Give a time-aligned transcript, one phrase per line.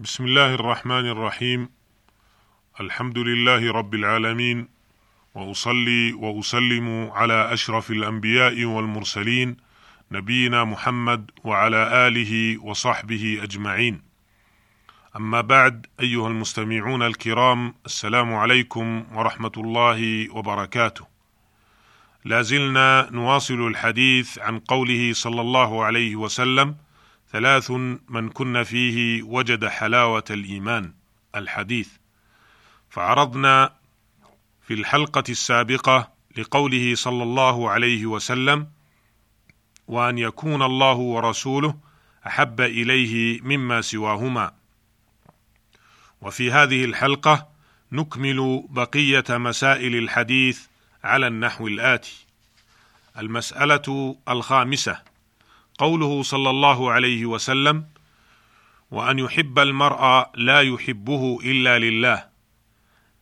[0.00, 1.68] بسم الله الرحمن الرحيم
[2.80, 4.68] الحمد لله رب العالمين
[5.34, 9.56] واصلي واسلم على اشرف الانبياء والمرسلين
[10.12, 14.02] نبينا محمد وعلى اله وصحبه اجمعين
[15.16, 21.06] اما بعد ايها المستمعون الكرام السلام عليكم ورحمه الله وبركاته
[22.24, 26.76] لا زلنا نواصل الحديث عن قوله صلى الله عليه وسلم
[27.32, 27.70] ثلاث
[28.08, 30.92] من كن فيه وجد حلاوة الإيمان
[31.36, 31.88] الحديث.
[32.90, 33.74] فعرضنا
[34.66, 38.68] في الحلقة السابقة لقوله صلى الله عليه وسلم
[39.88, 41.78] وأن يكون الله ورسوله
[42.26, 44.52] أحب إليه مما سواهما
[46.20, 47.48] وفي هذه الحلقة
[47.92, 50.66] نكمل بقية مسائل الحديث
[51.04, 52.26] على النحو الآتي.
[53.18, 55.09] المسألة الخامسة
[55.80, 57.86] قوله صلى الله عليه وسلم
[58.90, 62.26] وأن يحب المرء لا يحبه إلا لله.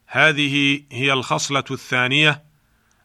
[0.06, 2.42] هذه هي الخصلة الثانية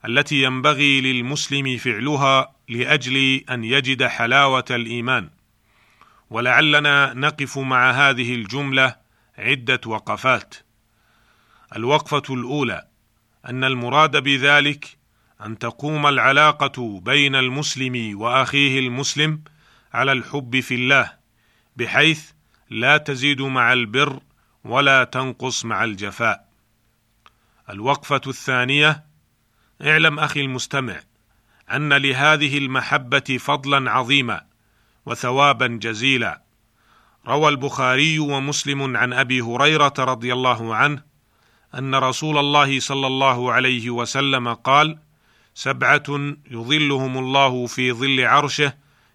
[0.05, 5.30] التي ينبغي للمسلم فعلها لأجل أن يجد حلاوة الإيمان.
[6.30, 8.95] ولعلنا نقف مع هذه الجملة
[9.38, 10.56] عدة وقفات.
[11.75, 12.88] الوقفة الأولى
[13.45, 14.97] أن المراد بذلك
[15.45, 19.41] أن تقوم العلاقة بين المسلم وأخيه المسلم
[19.94, 21.13] على الحب في الله
[21.77, 22.31] بحيث
[22.69, 24.19] لا تزيد مع البر
[24.63, 26.47] ولا تنقص مع الجفاء.
[27.69, 29.03] الوقفة الثانية
[29.81, 31.00] اعلم أخي المستمع
[31.72, 34.41] أن لهذه المحبة فضلا عظيما
[35.05, 36.41] وثوابا جزيلا.
[37.28, 41.02] روى البخاري ومسلم عن أبي هريرة رضي الله عنه
[41.75, 45.00] أن رسول الله صلى الله عليه وسلم قال
[45.56, 46.04] سبعة
[46.52, 48.73] يظلهم الله في ظل عرشه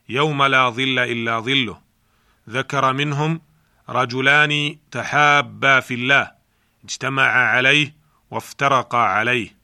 [0.08, 1.80] يوم لا ظل إلا ظله.
[2.48, 3.40] ذكر منهم
[3.88, 6.30] رجلان تحابا في الله
[6.84, 7.94] اجتمعا عليه
[8.30, 9.58] وافترقا عليه.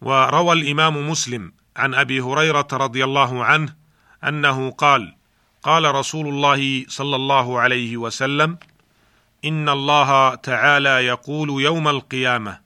[0.00, 3.74] وروى الإمام مسلم عن أبي هريرة رضي الله عنه
[4.24, 5.16] أنه قال
[5.62, 8.58] قال رسول الله صلى الله عليه وسلم
[9.44, 12.65] إن الله تعالى يقول يوم القيامة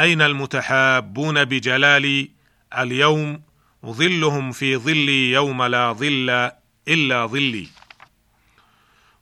[0.00, 2.30] أين المتحابون بجلالي
[2.78, 3.42] اليوم
[3.86, 6.50] ظلهم في ظلي يوم لا ظل
[6.88, 7.68] إلا ظلي.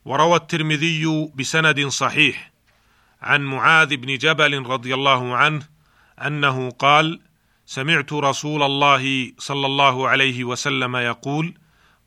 [0.05, 2.51] وروى الترمذي بسند صحيح
[3.21, 5.67] عن معاذ بن جبل رضي الله عنه
[6.19, 7.19] أنه قال
[7.65, 11.53] سمعت رسول الله صلى الله عليه وسلم يقول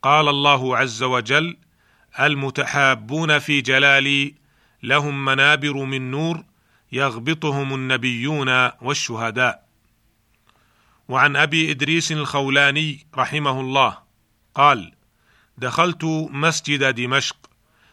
[0.03, 1.57] قال الله عز وجل
[2.21, 4.35] المتحابون في جلالي
[4.83, 6.45] لهم منابر من نور
[6.93, 9.67] يغبطهم النبيون والشهداء.
[11.09, 13.99] وعن أبي إدريس الخولاني رحمه الله
[14.55, 14.93] قال
[15.59, 17.37] دخلت مسجد دمشق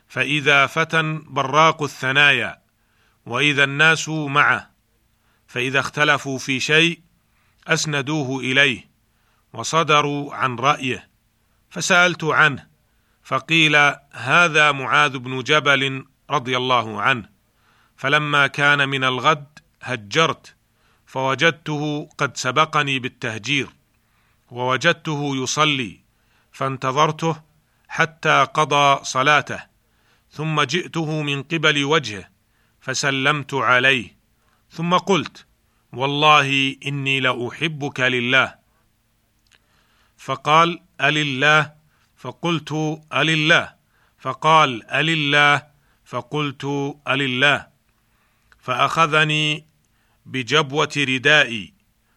[0.07, 2.61] فإذا فتى براق الثنايا
[3.25, 4.69] وإذا الناس معه
[5.47, 6.99] فإذا اختلفوا في شيء
[7.67, 8.89] أسندوه إليه
[9.53, 11.09] وصدروا عن رأيه
[11.69, 12.67] فسألت عنه
[13.23, 13.75] فقيل
[14.11, 17.32] هذا معاذ بن جبل رضي الله عنه.
[18.03, 20.55] فلما كان من الغد هجرت
[21.05, 23.67] فوجدته قد سبقني بالتهجير
[24.51, 25.99] ووجدته يصلي
[26.51, 27.41] فانتظرته
[27.87, 29.63] حتى قضى صلاته
[30.31, 32.29] ثم جئته من قبل وجهه
[32.81, 34.15] فسلمت عليه
[34.71, 35.45] ثم قلت
[35.93, 38.55] والله إني لأحبك لله.
[40.17, 41.73] فقال ألله؟
[42.17, 43.73] فقلت ألله.
[44.19, 45.67] فقال ألله؟
[46.05, 47.72] فقلت ألله.
[48.63, 49.65] فأخذني
[50.25, 51.73] بجبوة ردائي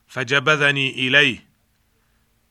[0.08, 1.46] فجبذني إليه.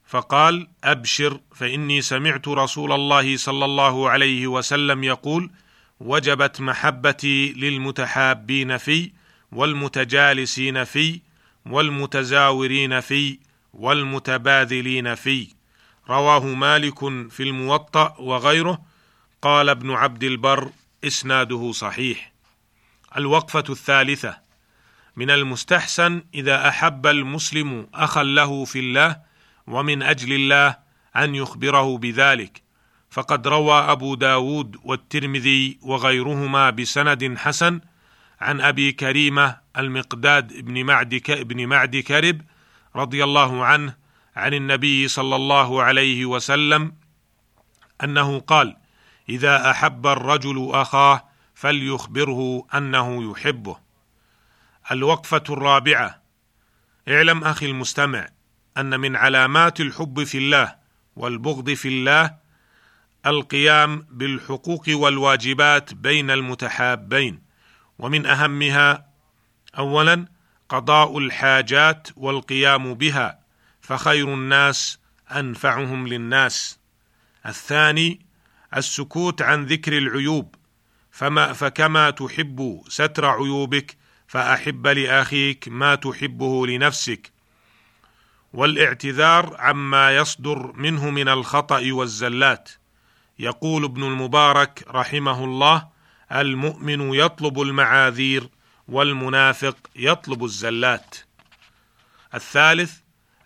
[0.07, 5.51] فقال أبشر فإني سمعت رسول الله صلى الله عليه وسلم يقول
[6.00, 9.11] وجبت محبتي للمتحابين في
[9.51, 11.22] والمتجالسين في
[11.66, 13.39] والمتزاورين في
[13.73, 15.47] والمتباذلين في.
[16.09, 18.81] رواه مالك في الموطأ وغيره.
[19.41, 20.71] قال ابن عبد البر
[21.03, 22.34] إسناده صحيح.
[23.17, 24.38] الوقفة الثالثة.
[25.15, 29.17] من المستحسن إذا أحب المسلم أخا له في الله
[29.67, 30.77] ومن أجل الله
[31.15, 32.62] أن يخبره بذلك.
[33.15, 37.81] فقد روى أبو داود والترمذي وغيرهما بسند حسن
[38.41, 42.41] عن أبي كريمة المقداد بن معد بن معد كرب
[42.95, 43.95] رضي الله عنه
[44.35, 46.94] عن النبي صلى الله عليه وسلم
[48.03, 48.77] أنه قال
[49.29, 51.23] إذا أحب الرجل أخاه
[51.56, 53.78] فليخبره أنه يحبه.
[54.92, 56.22] الوقفة الرابعة.
[57.07, 58.30] اعلم أخي المستمع
[58.78, 60.75] أن من علامات الحب في الله
[61.16, 62.36] والبغض في الله
[63.25, 67.42] القيام بالحقوق والواجبات بين المتحابين
[68.00, 69.10] ومن أهمها
[69.78, 70.25] اولا
[70.69, 73.40] قضاء الحاجات والقيام بها
[73.81, 75.00] فخير الناس
[75.31, 76.80] أنفعهم للناس.
[77.46, 78.25] الثاني
[78.78, 80.56] السكوت عن ذكر العيوب.
[81.15, 83.97] فما فكما تحب ستر عيوبك
[84.27, 87.31] فأحب لأخيك ما تحبه لنفسك.
[88.53, 92.69] والإعتذار عما يصدر منه من الخطأ والزلات.
[93.39, 95.88] يقول ابن المبارك رحمه الله
[96.31, 98.50] المؤمن يطلب المعاذير
[98.88, 101.15] والمنافق يطلب الزلات.
[102.33, 102.94] الثالث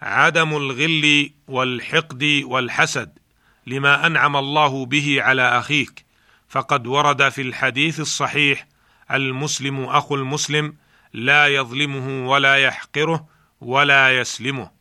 [0.01, 3.19] عدم الغل والحقد والحسد
[3.67, 6.08] لما أنعم الله به على أخيك.
[6.49, 8.67] فقد ورد في الحديث الصحيح
[9.11, 10.75] المسلم أخو المسلم
[11.13, 13.27] لا يظلمه ولا يحقره
[13.61, 14.71] ولا يسلمه.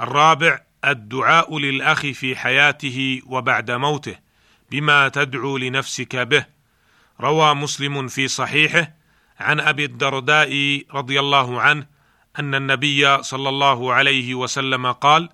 [0.00, 4.18] الرابع الدعاء للأخ في حياته وبعد موته
[4.70, 6.46] بما تدعو لنفسك به.
[7.20, 8.92] روى مسلم في صحيحه
[9.40, 11.86] عن أبي الدرداء رضي الله عنه
[12.38, 15.28] أن النبي صلى الله عليه وسلم قال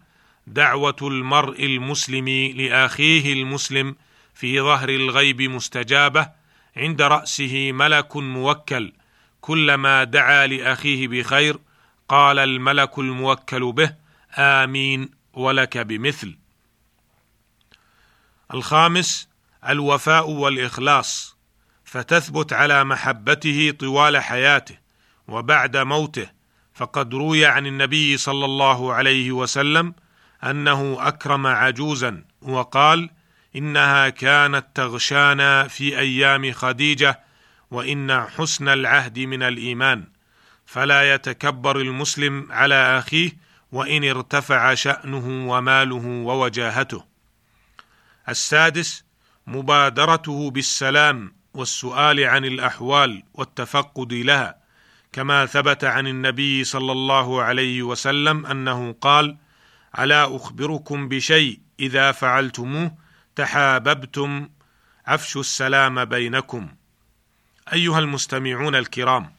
[0.46, 3.96] دعوة المرء المسلم لأخيه المسلم
[4.34, 6.30] في ظهر الغيب مستجابة
[6.76, 8.92] عند رأسه ملك موكل
[9.40, 11.58] كلما دعا لأخيه بخير
[12.08, 13.94] قال الملك الموكل به
[14.38, 16.38] آمين ولك بمثل.
[18.54, 19.28] الخامس
[19.68, 21.36] الوفاء والإخلاص
[21.84, 24.78] فتثبت على محبته طوال حياته
[25.28, 26.26] وبعد موته
[26.74, 29.94] فقد روي عن النبي صلى الله عليه وسلم
[30.44, 33.10] أنه أكرم عجوزا وقال
[33.56, 37.20] إنها كانت تغشانا في أيام خديجة
[37.70, 40.04] وإن حسن العهد من الإيمان.
[40.66, 43.32] فلا يتكبر المسلم على أخيه
[43.72, 47.04] وإن ارتفع شأنه وماله ووجاهته.
[48.28, 49.04] السادس
[49.46, 54.64] مبادرته بالسلام والسؤال عن الأحوال والتفقد لها.
[55.12, 59.36] كما ثبت عن النبي صلى الله عليه وسلم أنه قال
[59.98, 63.03] ألا أخبركم بشيء إذا فعلتموه؟
[63.36, 64.48] تحاببتم
[65.06, 66.68] عفشوا السلام بينكم.
[67.72, 69.32] أيها المستمعون الكرام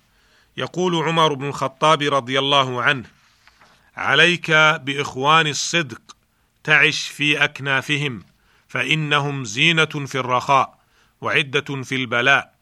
[0.58, 3.06] يقول عمر بن الخطاب رضي الله عنه
[3.98, 6.02] عليك بإخوان الصدق
[6.64, 8.24] تعش في أكنافهم
[8.68, 10.80] فإنهم زينة في الرخاء
[11.22, 12.56] وعدة في البلاء.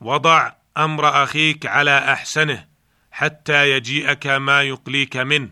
[0.00, 2.66] وضع أمر أخيك على أحسنه
[3.10, 5.50] حتى يجيئك ما يقليك منه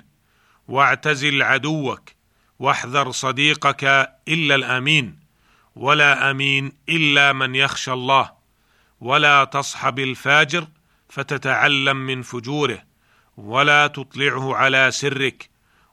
[0.69, 2.16] واعتزل عدوك
[2.59, 3.85] واحذر صديقك
[4.29, 5.19] إلا الأمين
[5.77, 8.33] ولا أمين إلا من يخشى الله
[9.01, 10.69] ولا تصحب الفاجر
[11.09, 12.83] فتتعلم من فجوره
[13.37, 15.51] ولا تطلعه على سرك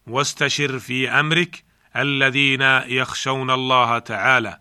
[0.08, 1.64] واستشر في أمرك
[1.96, 4.60] الذين يخشون الله تعالى.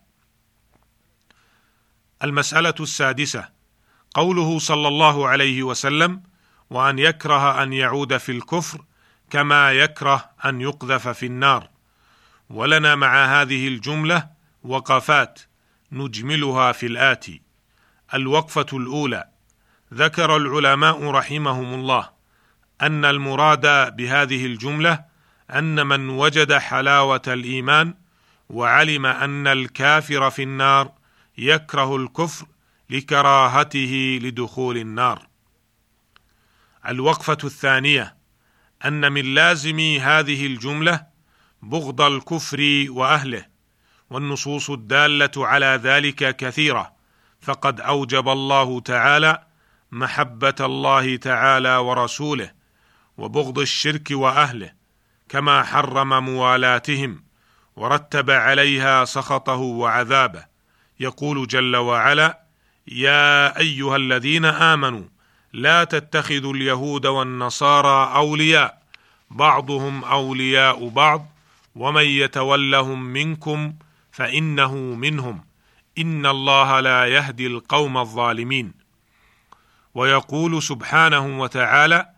[2.25, 3.49] المسألة السادسة
[4.15, 6.23] قوله صلى الله عليه وسلم
[6.71, 8.85] وأن يكره أن يعود في الكفر
[9.31, 11.72] كما يكره أن يقذف في النار
[12.51, 14.29] ولنا مع هذه الجملة
[14.63, 15.41] وقفات
[15.93, 17.43] نجملها في الاتي
[18.15, 19.29] الوقفة الأولى.
[19.95, 22.11] ذكر العلماء رحمهم الله
[22.83, 25.05] أن المراد بهذه الجملة
[25.51, 27.95] أن من وجد حلاوة الإيمان
[28.49, 30.93] وعلم أن الكافر في النار
[31.39, 32.47] يكره الكفر
[32.91, 35.27] لكراهته لدخول النار.
[36.89, 38.17] الوقفة الثانية.
[38.85, 41.12] أن من لازم هذه الجملة
[41.63, 43.47] بغض الكفر وأهله
[44.11, 46.93] والنصوص الدالة على ذلك كثيرة
[47.41, 49.43] فقد أوجب الله تعالى
[49.93, 52.51] محبة الله تعالى ورسوله
[53.19, 54.73] وبغض الشرك وأهله
[55.29, 57.23] كما حرم موالاتهم
[57.77, 60.45] ورتب عليها سخطه وعذابه.
[61.01, 62.41] يقول جل وعلا
[62.89, 65.05] يا أيها الذين آمنوا
[65.53, 68.83] لا تتخذوا اليهود والنصارى أولياء
[69.31, 71.32] بعضهم أولياء بعض
[71.75, 73.75] ومن يتولهم منكم
[74.13, 75.45] فانه منهم
[75.99, 78.73] ان الله لا يهدي القوم الظالمين.
[79.95, 82.09] ويقول سبحانه وتعالى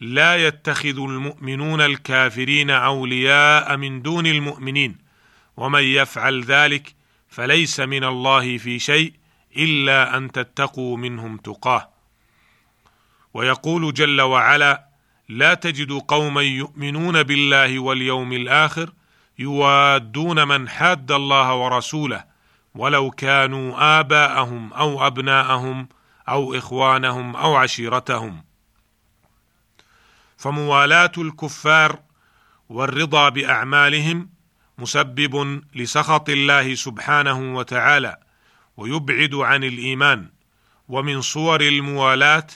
[0.00, 4.98] لا يتخذ المؤمنون الكافرين اولياء من دون المؤمنين.
[5.56, 6.94] ومن يفعل ذلك
[7.28, 9.12] فليس من الله في شيء
[9.56, 11.90] الا ان تتقوا منهم تقاه.
[13.34, 14.88] ويقول جل وعلا
[15.28, 18.92] لا تجد قوما يؤمنون بالله واليوم الآخر
[19.38, 22.24] يوادون من حاد الله ورسوله
[22.74, 25.88] ولو كانوا آباءهم أو أبناءهم
[26.28, 28.44] أو إخوانهم أو عشيرتهم.
[30.36, 31.98] فموالاة الكفار
[32.68, 34.28] والرضا بأعمالهم
[34.78, 38.16] مسبب لسخط الله سبحانه وتعالى
[38.76, 40.28] ويبعد عن الإيمان
[40.88, 42.46] ومن صور الموالاة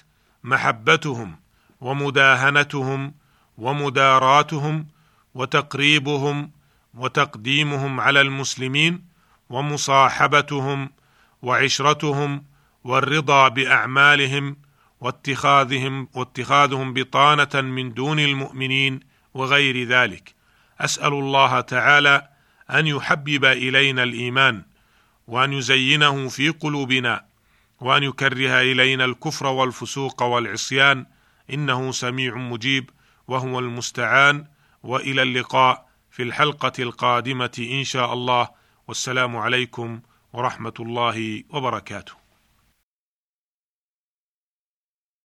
[0.45, 1.37] محبتهم
[1.81, 3.15] ومداهنتهم
[3.59, 4.87] ومداراتهم
[5.35, 6.51] وتقريبهم
[6.95, 9.05] وتقديمهم على المسلمين
[9.51, 10.91] ومصاحبتهم
[11.43, 12.45] وعشرتهم
[12.85, 14.57] والرضا بأعمالهم
[15.01, 19.01] واتخاذهم واتخاذهم بطانة من دون المؤمنين
[19.35, 20.35] وغير ذلك.
[20.81, 22.29] أسأل الله تعالى
[22.71, 24.63] أن يحبب إلينا الإيمان
[25.27, 27.25] وأن يزينه في قلوبنا
[27.81, 31.07] وأن يكره إلينا الكفر والفسوق والعصيان.
[31.53, 32.91] إنه سميع مجيب
[33.29, 34.45] وهو المستعان.
[34.83, 35.88] وإلى اللقاء.
[36.11, 38.49] في الحلقة القادمة إن شاء الله
[38.89, 40.01] والسلام عليكم
[40.33, 42.28] ورحمة الله وبركاته.